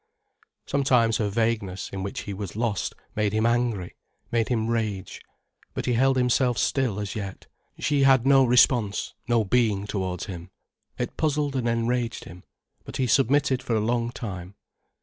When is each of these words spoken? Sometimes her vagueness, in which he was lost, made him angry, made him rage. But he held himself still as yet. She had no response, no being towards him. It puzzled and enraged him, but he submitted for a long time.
Sometimes 0.65 1.17
her 1.17 1.29
vagueness, 1.29 1.89
in 1.93 2.01
which 2.01 2.21
he 2.21 2.33
was 2.33 2.55
lost, 2.55 2.95
made 3.15 3.33
him 3.33 3.45
angry, 3.45 3.93
made 4.31 4.49
him 4.49 4.67
rage. 4.67 5.21
But 5.75 5.85
he 5.85 5.93
held 5.93 6.17
himself 6.17 6.57
still 6.57 6.99
as 6.99 7.15
yet. 7.15 7.45
She 7.77 8.01
had 8.01 8.25
no 8.25 8.43
response, 8.43 9.13
no 9.27 9.43
being 9.45 9.85
towards 9.85 10.25
him. 10.25 10.49
It 10.97 11.17
puzzled 11.17 11.55
and 11.55 11.69
enraged 11.69 12.23
him, 12.23 12.43
but 12.83 12.97
he 12.97 13.05
submitted 13.05 13.61
for 13.61 13.75
a 13.75 13.79
long 13.79 14.09
time. 14.09 14.55